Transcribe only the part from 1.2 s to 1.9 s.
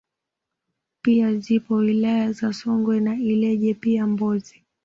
zipo